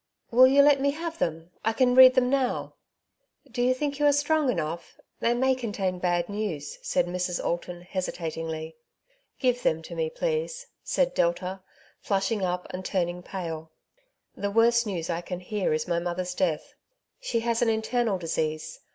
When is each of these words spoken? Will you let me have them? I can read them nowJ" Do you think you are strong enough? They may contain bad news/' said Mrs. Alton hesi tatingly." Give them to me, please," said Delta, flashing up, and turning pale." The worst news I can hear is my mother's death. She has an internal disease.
Will 0.31 0.47
you 0.47 0.63
let 0.63 0.81
me 0.81 0.89
have 0.89 1.19
them? 1.19 1.51
I 1.63 1.73
can 1.73 1.93
read 1.93 2.15
them 2.15 2.31
nowJ" 2.31 2.71
Do 3.51 3.61
you 3.61 3.75
think 3.75 3.99
you 3.99 4.07
are 4.07 4.11
strong 4.11 4.49
enough? 4.51 4.99
They 5.19 5.35
may 5.35 5.53
contain 5.53 5.99
bad 5.99 6.25
news/' 6.25 6.79
said 6.81 7.05
Mrs. 7.05 7.39
Alton 7.45 7.83
hesi 7.87 8.11
tatingly." 8.11 8.73
Give 9.41 9.61
them 9.61 9.83
to 9.83 9.93
me, 9.93 10.09
please," 10.09 10.65
said 10.83 11.13
Delta, 11.13 11.61
flashing 11.99 12.43
up, 12.43 12.65
and 12.73 12.83
turning 12.83 13.21
pale." 13.21 13.69
The 14.35 14.49
worst 14.49 14.87
news 14.87 15.11
I 15.11 15.21
can 15.21 15.39
hear 15.39 15.71
is 15.71 15.87
my 15.87 15.99
mother's 15.99 16.33
death. 16.33 16.73
She 17.19 17.41
has 17.41 17.61
an 17.61 17.69
internal 17.69 18.17
disease. 18.17 18.79